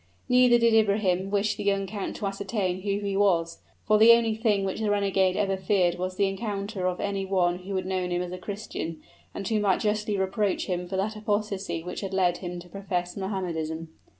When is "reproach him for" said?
10.17-10.97